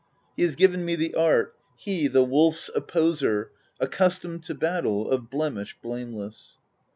[0.35, 1.53] He has given me the art—
[1.87, 6.57] He, the Wolf's Opposer, Accustomed to battle,— Of blemish blameless.